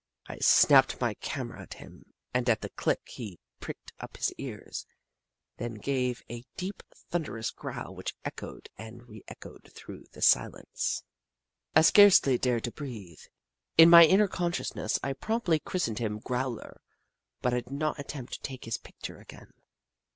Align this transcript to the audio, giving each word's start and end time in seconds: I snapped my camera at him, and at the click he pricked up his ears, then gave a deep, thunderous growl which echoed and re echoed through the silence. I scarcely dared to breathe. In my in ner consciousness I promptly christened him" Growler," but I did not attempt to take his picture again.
I 0.25 0.39
snapped 0.39 0.99
my 0.99 1.13
camera 1.13 1.61
at 1.61 1.75
him, 1.75 2.05
and 2.33 2.49
at 2.49 2.61
the 2.61 2.71
click 2.71 3.01
he 3.07 3.37
pricked 3.59 3.93
up 3.99 4.17
his 4.17 4.33
ears, 4.39 4.87
then 5.57 5.75
gave 5.75 6.23
a 6.27 6.43
deep, 6.57 6.81
thunderous 7.11 7.51
growl 7.51 7.93
which 7.93 8.15
echoed 8.25 8.67
and 8.79 9.07
re 9.07 9.23
echoed 9.27 9.69
through 9.75 10.05
the 10.11 10.23
silence. 10.23 11.03
I 11.75 11.81
scarcely 11.83 12.39
dared 12.39 12.63
to 12.63 12.71
breathe. 12.71 13.21
In 13.77 13.91
my 13.91 14.01
in 14.03 14.17
ner 14.17 14.27
consciousness 14.27 14.99
I 15.03 15.13
promptly 15.13 15.59
christened 15.59 15.99
him" 15.99 16.17
Growler," 16.25 16.81
but 17.43 17.53
I 17.53 17.57
did 17.59 17.69
not 17.69 17.99
attempt 17.99 18.33
to 18.33 18.41
take 18.41 18.65
his 18.65 18.79
picture 18.79 19.19
again. 19.19 19.51